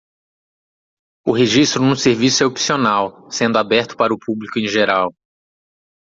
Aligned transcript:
O 1.23 1.31
registro 1.31 1.83
no 1.85 1.95
serviço 1.95 2.41
é 2.41 2.45
opcional, 2.47 3.29
sendo 3.29 3.59
aberto 3.59 3.95
para 3.95 4.11
o 4.11 4.17
público 4.17 4.57
em 4.57 4.67
geral. 4.67 5.13